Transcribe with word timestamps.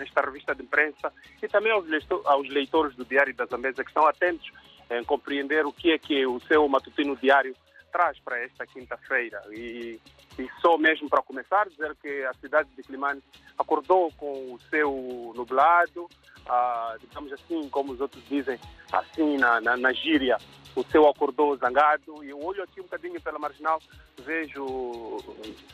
nesta 0.00 0.22
revista 0.22 0.54
de 0.54 0.62
imprensa 0.62 1.12
e 1.42 1.46
também 1.46 1.70
aos, 1.70 2.48
leitores 2.48 2.96
do 2.96 3.04
Diário 3.04 3.34
da 3.34 3.44
Zambésia 3.44 3.84
que 3.84 3.90
estão 3.90 4.06
atentos 4.06 4.50
em 4.90 5.04
compreender 5.04 5.66
o 5.66 5.72
que 5.72 5.92
é 5.92 5.98
que 5.98 6.26
o 6.26 6.40
seu 6.40 6.66
matutino 6.68 7.14
diário 7.16 7.54
traz 7.92 8.18
para 8.20 8.38
esta 8.42 8.66
quinta-feira. 8.66 9.42
E, 9.50 10.00
e, 10.38 10.48
só 10.60 10.78
mesmo 10.78 11.08
para 11.08 11.22
começar, 11.22 11.68
dizer 11.68 11.94
que 11.96 12.24
a 12.24 12.32
cidade 12.34 12.68
de 12.76 12.82
Climane 12.82 13.22
acordou 13.58 14.10
com 14.12 14.54
o 14.54 14.58
seu 14.70 15.32
nublado, 15.36 16.08
ah, 16.48 16.96
digamos 17.00 17.32
assim, 17.32 17.68
como 17.68 17.92
os 17.92 18.00
outros 18.00 18.24
dizem, 18.28 18.58
assim 18.90 19.36
na, 19.36 19.60
na, 19.60 19.76
na 19.76 19.92
gíria, 19.92 20.38
o 20.74 20.84
seu 20.84 21.08
acordou 21.08 21.56
zangado. 21.56 22.24
E 22.24 22.30
eu 22.30 22.42
olho 22.42 22.62
aqui 22.62 22.80
um 22.80 22.84
bocadinho 22.84 23.20
pela 23.20 23.38
marginal, 23.38 23.80
vejo, 24.18 25.18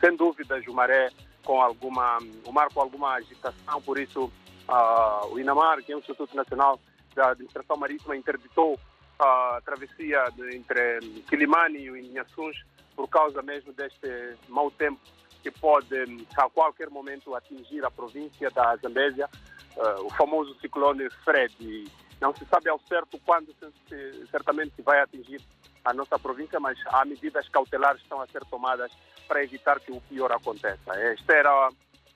sem 0.00 0.16
dúvidas, 0.16 0.66
o 0.66 0.72
maré 0.72 1.10
com 1.44 1.60
alguma, 1.60 2.18
o 2.44 2.52
mar 2.52 2.68
com 2.72 2.80
alguma 2.80 3.14
agitação, 3.14 3.80
por 3.82 3.98
isso 3.98 4.32
ah, 4.68 5.26
o 5.30 5.38
INAMAR, 5.38 5.82
que 5.82 5.92
é 5.92 5.96
o 5.96 5.98
Instituto 5.98 6.34
Nacional 6.34 6.80
da 7.14 7.30
Administração 7.30 7.76
Marítima, 7.76 8.16
interditou 8.16 8.78
a 9.18 9.60
travessia 9.64 10.24
entre 10.52 11.00
Quilimane 11.28 11.78
e 11.78 12.10
Inhaçuns 12.10 12.64
por 12.96 13.08
causa 13.08 13.42
mesmo 13.42 13.72
deste 13.72 14.36
mau 14.48 14.70
tempo 14.70 15.00
que 15.42 15.50
pode 15.50 15.94
a 16.36 16.48
qualquer 16.48 16.88
momento 16.88 17.34
atingir 17.34 17.84
a 17.84 17.90
província 17.90 18.50
da 18.50 18.74
Zambésia, 18.76 19.28
uh, 19.76 20.06
o 20.06 20.10
famoso 20.10 20.58
ciclone 20.58 21.08
Fred. 21.22 21.84
Não 22.24 22.34
se 22.34 22.46
sabe 22.46 22.70
ao 22.70 22.80
certo 22.88 23.20
quando 23.22 23.54
se, 23.86 24.26
certamente 24.30 24.80
vai 24.80 24.98
atingir 24.98 25.42
a 25.84 25.92
nossa 25.92 26.18
província, 26.18 26.58
mas 26.58 26.78
há 26.86 27.04
medidas 27.04 27.46
cautelares 27.50 27.98
que 27.98 28.06
estão 28.06 28.18
a 28.18 28.26
ser 28.26 28.42
tomadas 28.46 28.90
para 29.28 29.44
evitar 29.44 29.78
que 29.78 29.92
o 29.92 30.00
pior 30.00 30.32
aconteça. 30.32 30.94
Esta 30.94 31.34
era, 31.34 31.68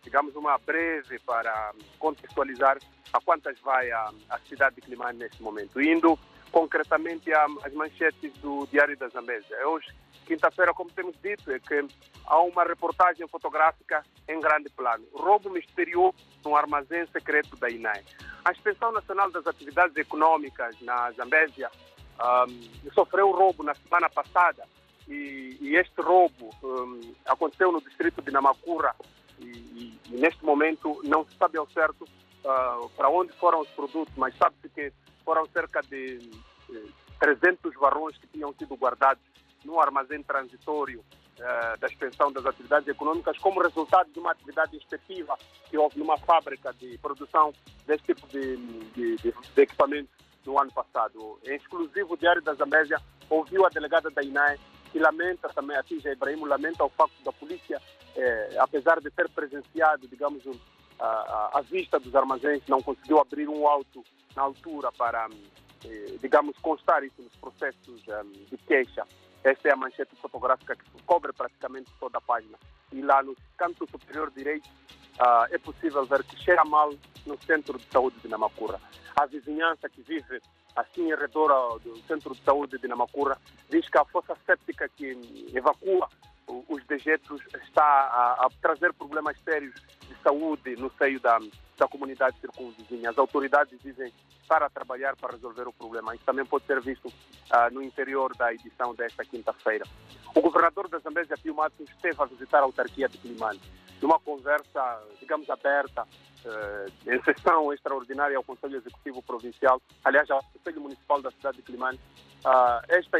digamos, 0.02 0.35
uma 0.35 0.57
breve 0.57 1.19
para 1.19 1.75
contextualizar 1.99 2.79
a 3.13 3.21
quantas 3.21 3.61
vai 3.61 3.91
a, 3.91 4.11
a 4.30 4.39
cidade 4.49 4.77
de 4.77 4.80
Climane 4.80 5.19
neste 5.19 5.43
momento. 5.43 5.79
Indo 5.79 6.19
concretamente 6.51 7.32
às 7.32 7.73
manchetes 7.73 8.32
do 8.35 8.66
Diário 8.66 8.96
da 8.96 9.09
Zambésia. 9.09 9.68
Hoje, 9.68 9.88
quinta-feira, 10.27 10.74
como 10.74 10.91
temos 10.91 11.16
dito, 11.23 11.51
é 11.51 11.59
que 11.59 11.87
há 12.27 12.41
uma 12.41 12.65
reportagem 12.65 13.27
fotográfica 13.29 14.02
em 14.29 14.41
grande 14.41 14.69
plano. 14.71 15.04
Roubo 15.13 15.51
misterioso 15.51 16.15
no 16.45 16.57
armazém 16.57 17.07
secreto 17.07 17.57
da 17.57 17.71
INAE. 17.71 18.04
A 18.45 18.52
Inspeção 18.52 18.93
Nacional 18.93 19.30
das 19.30 19.46
Atividades 19.46 19.96
Econômicas 19.96 20.80
na 20.80 21.10
Zambésia 21.13 21.71
um, 22.19 22.91
sofreu 22.93 23.30
roubo 23.30 23.63
na 23.63 23.74
semana 23.74 24.10
passada 24.10 24.65
e, 25.09 25.57
e 25.60 25.76
este 25.76 26.01
roubo 26.01 26.51
um, 26.63 27.15
aconteceu 27.24 27.73
no 27.73 27.80
distrito 27.80 28.21
de 28.21 28.30
Namacura 28.30 28.95
e, 29.38 29.45
e, 29.45 30.01
e, 30.10 30.16
neste 30.16 30.45
momento 30.45 31.01
não 31.04 31.24
se 31.24 31.37
sabe 31.37 31.57
ao 31.59 31.69
certo 31.71 32.02
uh, 32.04 32.88
para 32.91 33.09
onde 33.09 33.32
foram 33.35 33.60
os 33.60 33.69
produtos, 33.69 34.13
mas 34.16 34.37
sabe-se 34.37 34.69
que 34.69 34.93
foram 35.29 35.45
cerca 35.48 35.82
de 35.82 36.30
300 37.21 37.74
barrões 37.74 38.16
que 38.16 38.26
tinham 38.29 38.51
sido 38.54 38.74
guardados 38.76 39.23
no 39.62 39.79
armazém 39.79 40.23
transitório 40.23 41.04
eh, 41.38 41.76
da 41.79 41.87
expansão 41.87 42.32
das 42.32 42.46
atividades 42.46 42.88
econômicas 42.88 43.37
como 43.37 43.60
resultado 43.60 44.10
de 44.10 44.18
uma 44.18 44.32
atividade 44.32 44.74
inspectiva 44.74 45.37
que 45.68 45.76
houve 45.76 45.98
numa 45.98 46.16
fábrica 46.16 46.73
de 46.73 46.96
produção 46.96 47.52
desse 47.87 48.04
tipo 48.04 48.26
de, 48.29 48.57
de, 48.57 49.16
de, 49.16 49.35
de 49.54 49.60
equipamentos 49.60 50.10
no 50.46 50.59
ano 50.59 50.73
passado. 50.73 51.38
Em 51.45 51.57
exclusivo, 51.57 52.15
o 52.15 52.16
Diário 52.16 52.40
da 52.40 52.54
Zambésia 52.54 52.98
ouviu 53.29 53.66
a 53.66 53.68
delegada 53.68 54.09
da 54.09 54.23
INAE 54.23 54.59
que 54.90 54.98
lamenta 54.98 55.51
também, 55.51 55.76
a 55.76 55.82
Tija 55.82 56.10
Ibrahim, 56.10 56.42
lamenta 56.46 56.82
o 56.82 56.88
facto 56.88 57.23
da 57.23 57.32
polícia, 57.35 57.79
eh, 58.16 58.57
apesar 58.59 58.98
de 58.98 59.10
ter 59.10 59.29
presenciado, 59.29 60.09
digamos, 60.09 60.42
a, 60.46 60.52
a, 61.01 61.60
vista 61.63 61.99
dos 61.99 62.15
armazéns, 62.15 62.63
não 62.66 62.82
conseguiu 62.82 63.21
abrir 63.21 63.49
um 63.49 63.66
auto 63.66 64.04
na 64.34 64.43
altura 64.43 64.91
para, 64.93 65.28
eh, 65.84 66.16
digamos, 66.21 66.56
constar 66.59 67.04
isso 67.04 67.22
nos 67.22 67.34
processos 67.37 68.06
um, 68.09 68.12
eh, 68.12 68.25
de 68.50 68.56
queixa. 68.59 69.06
Esta 69.44 69.69
é 69.69 69.72
a 69.72 69.76
manchete 69.76 70.14
fotográfica 70.16 70.75
que 70.75 71.03
cobre 71.04 71.32
praticamente 71.32 71.91
toda 72.00 72.19
a 72.19 72.20
página. 72.20 72.59
E 72.92 73.00
lá 73.00 73.22
no 73.22 73.36
canto 73.56 73.88
superior 73.91 74.31
direito 74.31 74.69
uh, 75.20 75.47
é 75.50 75.59
possível 75.59 76.04
ver 76.06 76.25
que 76.25 76.36
cheira 76.36 76.64
mal 76.64 76.92
no 77.26 77.38
centro 77.42 77.78
de 77.78 77.84
saúde 77.92 78.19
de 78.20 78.28
Namacura. 78.28 78.80
A 79.15 79.26
vizinhança 79.26 79.88
que 79.88 80.03
vive 80.03 80.41
assim 80.75 81.10
em 81.10 81.16
redor 81.16 81.78
do 81.80 81.97
centro 82.06 82.34
de 82.34 82.42
saúde 82.42 82.78
de 82.78 82.88
Namacura 82.88 83.36
diz 83.69 83.88
que 83.88 83.98
a 83.98 84.04
fossa 84.04 84.36
séptica 84.47 84.88
que 84.88 85.16
evacua 85.54 86.09
os 86.48 86.84
dejetos 86.86 87.41
está 87.62 87.82
a, 87.82 88.47
a 88.47 88.48
trazer 88.60 88.92
problemas 88.94 89.36
sérios 89.44 89.75
de 90.09 90.14
saúde 90.22 90.76
no 90.76 90.91
seio 90.98 91.20
da, 91.20 91.38
da 91.76 91.86
comunidade 91.86 92.38
circunvizinha. 92.41 93.10
As 93.10 93.19
autoridades 93.19 93.78
dizem 93.82 94.12
estar 94.42 94.62
a 94.62 94.70
trabalhar 94.70 95.14
para 95.16 95.32
resolver 95.32 95.69
o 95.69 95.72
problema. 95.72 96.14
Isso 96.14 96.25
também 96.25 96.44
pode 96.44 96.64
ser 96.64 96.81
visto 96.81 97.06
uh, 97.09 97.72
no 97.72 97.82
interior 97.82 98.34
da 98.36 98.53
edição 98.53 98.94
desta 98.94 99.25
quinta-feira. 99.25 99.84
O 100.34 100.41
governador 100.41 100.88
da 100.88 100.98
Zambésia, 100.98 101.36
Pio 101.36 101.54
Matos, 101.54 101.88
esteve 101.91 102.22
a 102.22 102.25
visitar 102.25 102.60
a 102.60 102.62
autarquia 102.62 103.09
de 103.09 103.19
Climane. 103.19 103.60
Numa 104.00 104.19
conversa, 104.19 105.03
digamos, 105.20 105.50
aberta, 105.50 106.06
em 107.06 107.22
sessão 107.22 107.72
extraordinária 107.72 108.37
ao 108.37 108.44
Conselho 108.44 108.76
Executivo 108.76 109.22
Provincial, 109.22 109.81
aliás, 110.04 110.31
ao 110.31 110.43
Conselho 110.43 110.81
Municipal 110.81 111.21
da 111.21 111.31
cidade 111.31 111.59
de 111.59 111.62
Climane, 111.62 111.99
uh, 112.44 112.82
esta, 112.88 113.19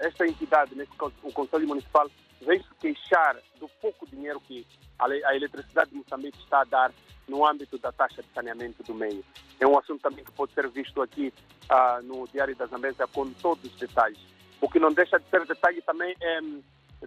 esta 0.00 0.26
entidade, 0.26 0.74
nesse, 0.74 0.90
o 1.22 1.32
Conselho 1.32 1.68
Municipal, 1.68 2.08
veio 2.40 2.62
se 2.62 2.74
queixar 2.80 3.36
do 3.58 3.68
pouco 3.80 4.06
dinheiro 4.06 4.40
que 4.40 4.66
a 4.98 5.36
eletricidade 5.36 5.90
de 5.90 5.96
Moçambique 5.96 6.38
está 6.38 6.62
a 6.62 6.64
dar 6.64 6.92
no 7.28 7.46
âmbito 7.46 7.78
da 7.78 7.92
taxa 7.92 8.22
de 8.22 8.28
saneamento 8.32 8.82
do 8.82 8.94
meio. 8.94 9.24
É 9.60 9.66
um 9.66 9.78
assunto 9.78 10.00
também 10.00 10.24
que 10.24 10.32
pode 10.32 10.52
ser 10.54 10.68
visto 10.68 11.02
aqui 11.02 11.32
uh, 11.70 12.02
no 12.02 12.26
Diário 12.28 12.56
da 12.56 12.66
Zambésia 12.66 13.06
com 13.06 13.30
todos 13.34 13.64
os 13.64 13.78
detalhes. 13.78 14.18
O 14.60 14.68
que 14.68 14.78
não 14.78 14.92
deixa 14.92 15.18
de 15.18 15.28
ser 15.28 15.46
detalhe 15.46 15.80
também 15.82 16.16
é, 16.20 16.40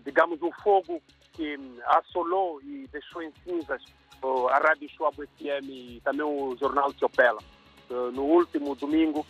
digamos, 0.06 0.42
o 0.42 0.52
fogo 0.64 1.02
que 1.34 1.58
assolou 1.86 2.62
e 2.62 2.88
deixou 2.92 3.22
em 3.22 3.32
cinzas 3.44 3.84
a 4.50 4.58
Rádio 4.60 4.90
Schwab 4.90 5.16
FM 5.16 5.70
e 5.70 6.02
também 6.04 6.26
o 6.26 6.56
jornal 6.58 6.94
Tiopela. 6.94 7.42
Uh, 7.90 8.12
no 8.12 8.24
último 8.24 8.74
domingo, 8.76 9.26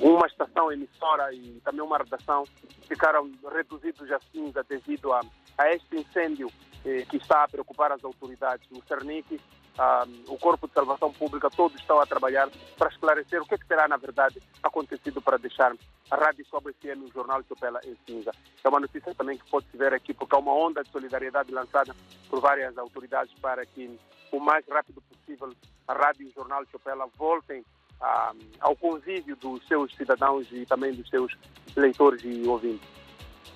uma 0.00 0.26
estação 0.26 0.72
emissora 0.72 1.32
e 1.34 1.60
também 1.64 1.82
uma 1.82 1.98
redação 1.98 2.44
ficaram 2.88 3.30
reduzidos 3.52 4.10
a 4.10 4.18
cinza 4.32 4.64
devido 4.68 5.12
a, 5.12 5.20
a 5.58 5.70
este 5.70 5.96
incêndio 5.96 6.50
eh, 6.84 7.04
que 7.08 7.16
está 7.16 7.44
a 7.44 7.48
preocupar 7.48 7.92
as 7.92 8.02
autoridades. 8.04 8.66
No 8.70 8.82
Cernic, 8.86 9.40
um, 9.78 10.34
o 10.34 10.38
Corpo 10.38 10.68
de 10.68 10.74
Salvação 10.74 11.12
Pública, 11.12 11.48
todos 11.50 11.80
estão 11.80 12.00
a 12.00 12.06
trabalhar 12.06 12.48
para 12.76 12.90
esclarecer 12.90 13.40
o 13.40 13.46
que, 13.46 13.54
é 13.54 13.58
que 13.58 13.66
terá, 13.66 13.88
na 13.88 13.96
verdade, 13.96 14.40
acontecido 14.62 15.20
para 15.22 15.38
deixar 15.38 15.74
a 16.10 16.16
Rádio 16.16 16.44
Sobre 16.46 16.74
FM 16.74 17.02
e 17.02 17.10
o 17.10 17.12
Jornal 17.12 17.42
Chopela 17.48 17.80
em 17.84 17.96
cinza. 18.06 18.32
É 18.62 18.68
uma 18.68 18.80
notícia 18.80 19.14
também 19.14 19.38
que 19.38 19.50
pode-se 19.50 19.76
ver 19.76 19.94
aqui, 19.94 20.12
porque 20.12 20.34
há 20.34 20.38
uma 20.38 20.52
onda 20.52 20.82
de 20.82 20.90
solidariedade 20.90 21.50
lançada 21.52 21.94
por 22.28 22.40
várias 22.40 22.76
autoridades 22.76 23.32
para 23.40 23.64
que, 23.64 23.98
o 24.30 24.40
mais 24.40 24.64
rápido 24.68 25.02
possível, 25.02 25.52
a 25.88 25.94
Rádio 25.94 26.26
e 26.26 26.28
o 26.28 26.32
Jornal 26.32 26.64
Chopela 26.70 27.06
voltem 27.16 27.64
a, 28.00 28.32
ao 28.60 28.76
convívio 28.76 29.36
dos 29.36 29.66
seus 29.66 29.94
cidadãos 29.94 30.46
e 30.52 30.66
também 30.66 30.92
dos 30.92 31.08
seus 31.08 31.34
leitores 31.74 32.22
e 32.24 32.46
ouvintes. 32.46 32.86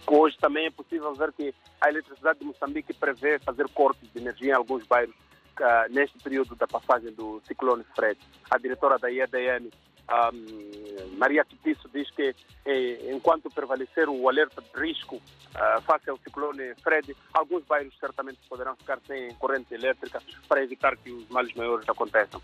Hoje 0.09 0.38
também 0.38 0.66
é 0.66 0.71
possível 0.71 1.12
ver 1.15 1.33
que 1.33 1.53
a 1.81 1.88
eletricidade 1.88 2.38
de 2.38 2.44
Moçambique 2.44 2.94
prevê 2.94 3.38
fazer 3.41 3.69
cortes 3.71 4.09
de 4.12 4.19
energia 4.21 4.53
em 4.53 4.56
alguns 4.56 4.87
bairros 4.87 5.15
uh, 5.61 5.93
neste 5.93 6.19
período 6.19 6.55
da 6.55 6.67
passagem 6.67 7.12
do 7.12 7.41
ciclone 7.47 7.84
Fred. 7.94 8.19
A 8.50 8.59
diretora 8.59 8.99
da 8.99 9.11
IEDN, 9.11 9.71
um, 10.09 11.17
Maria 11.17 11.44
Tutiço, 11.44 11.89
diz 11.93 12.11
que 12.11 12.34
eh, 12.65 13.12
enquanto 13.12 13.50
prevalecer 13.50 14.09
o 14.09 14.28
alerta 14.28 14.62
de 14.62 14.81
risco 14.81 15.16
uh, 15.16 15.81
face 15.83 16.09
ao 16.11 16.19
ciclone 16.19 16.75
Fred, 16.83 17.16
alguns 17.33 17.65
bairros 17.65 17.95
certamente 17.99 18.39
poderão 18.49 18.77
ficar 18.77 19.00
sem 19.06 19.34
corrente 19.34 19.75
elétrica 19.75 20.22
para 20.49 20.62
evitar 20.62 20.97
que 20.97 21.11
os 21.11 21.28
males 21.28 21.55
maiores 21.55 21.89
aconteçam. 21.89 22.41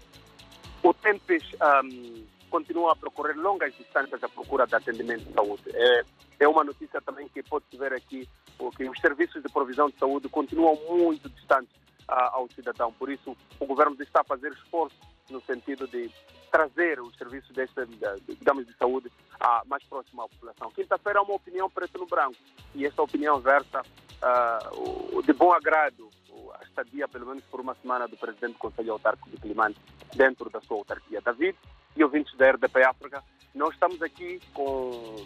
O 0.83 0.93
Tempes 0.93 1.45
um, 1.85 2.25
continua 2.51 2.93
a 2.93 2.97
percorrer 2.97 3.37
longas 3.37 3.75
distâncias 3.77 4.23
à 4.23 4.29
procura 4.29 4.67
de 4.67 4.75
atendimento 4.75 5.25
de 5.25 5.33
saúde. 5.33 5.63
É, 5.73 6.03
é 6.41 6.49
uma 6.49 6.65
notícia 6.65 7.01
também 7.01 7.29
que 7.29 7.43
pode-se 7.43 7.77
ver 7.77 7.93
aqui, 7.93 8.29
porque 8.59 8.89
os 8.89 9.01
serviços 9.01 9.43
de 9.43 9.49
provisão 9.49 9.89
de 9.89 9.97
saúde 9.99 10.29
continuam 10.29 10.77
muito 10.89 11.29
distantes 11.31 11.73
ao 12.13 12.49
cidadão. 12.51 12.93
Por 12.93 13.11
isso, 13.11 13.37
o 13.59 13.67
governo 13.67 13.97
está 14.01 14.21
a 14.21 14.25
fazer 14.25 14.53
esforço 14.53 14.97
no 15.31 15.41
sentido 15.43 15.87
de 15.89 16.11
trazer 16.51 17.01
os 17.01 17.17
serviços 17.17 17.51
desta, 17.55 17.89
digamos, 18.29 18.67
de 18.67 18.77
saúde 18.77 19.09
uh, 19.09 19.67
mais 19.67 19.83
próximo 19.85 20.23
à 20.23 20.29
população. 20.29 20.71
Quinta-feira 20.71 21.21
há 21.21 21.23
uma 21.23 21.35
opinião 21.35 21.71
preto 21.71 21.99
no 21.99 22.07
branco 22.07 22.37
e 22.75 22.85
essa 22.85 23.01
opinião 23.03 23.41
versa 23.41 23.81
uh, 23.81 25.23
de 25.23 25.33
bom 25.33 25.53
agrado 25.53 26.11
a 26.61 26.65
estadia, 26.65 27.09
pelo 27.09 27.27
menos 27.27 27.43
por 27.45 27.61
uma 27.61 27.75
semana, 27.77 28.07
do 28.07 28.17
presidente 28.17 28.53
do 28.53 28.59
Conselho 28.59 28.93
Autárquico 28.93 29.31
de 29.31 29.39
Climane 29.39 29.77
dentro 30.15 30.51
da 30.51 30.61
sua 30.61 30.77
autarquia. 30.77 31.21
David 31.21 31.57
e 31.97 32.05
ouvintes 32.05 32.37
da 32.37 32.51
RDP 32.51 32.83
África, 32.85 33.23
nós 33.55 33.73
estamos 33.73 34.03
aqui 34.03 34.41
com, 34.53 35.17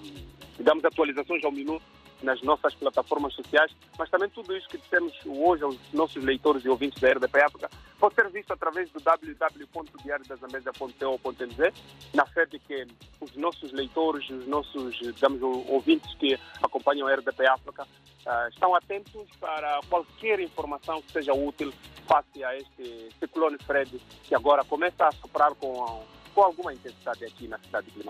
digamos, 0.57 0.85
atualizações 0.85 1.45
ao 1.45 1.53
minuto 1.53 1.85
nas 2.23 2.41
nossas 2.43 2.73
plataformas 2.75 3.35
sociais, 3.35 3.75
mas 3.99 4.09
também 4.11 4.29
tudo 4.31 4.57
isso 4.57 4.69
que 4.69 4.79
dissemos 4.79 5.13
hoje 5.27 5.65
aos 5.65 5.77
nossos 5.93 6.23
leitores 6.23 6.65
e 6.65 6.69
ouvintes 6.69 7.01
da 7.01 7.11
RDP 7.13 7.43
África 7.43 7.69
pode 7.99 8.15
ser 8.15 8.31
visto 8.31 8.53
através 8.53 8.89
do 8.91 9.01
www.diariodazambesa.co.nz, 9.01 11.73
na 12.15 12.25
fé 12.27 12.47
de 12.47 12.59
que 12.59 12.87
os 13.21 13.35
nossos 13.37 13.73
leitores, 13.73 14.31
os 14.31 14.47
nossos 14.47 14.97
digamos, 14.99 15.43
ouvintes 15.43 16.15
que 16.15 16.39
acompanham 16.63 17.09
a 17.09 17.15
RDP 17.15 17.47
África 17.47 17.87
uh, 18.27 18.49
estão 18.51 18.75
atentos 18.75 19.27
para 19.41 19.81
qualquer 19.89 20.41
informação 20.41 21.01
que 21.03 21.13
seja 21.13 21.33
útil 21.33 21.73
face 22.07 22.45
a 22.45 22.57
este 22.57 23.09
ciclone 23.19 23.57
Fred, 23.65 23.99
que 24.25 24.35
agora 24.35 24.65
começa 24.65 25.07
a 25.07 25.13
soprar 25.13 25.55
com, 25.55 26.05
com 26.35 26.43
alguma 26.43 26.73
intensidade 26.73 27.25
aqui 27.25 27.49
na 27.49 27.59
cidade 27.59 27.91
de 27.91 27.99
Lima. 27.99 28.05